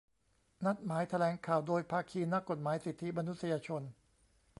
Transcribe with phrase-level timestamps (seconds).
[0.65, 3.81] นัดหมายแถลงข่าว โดยภาคีนักกฎหมายสิทธิมนุษยชน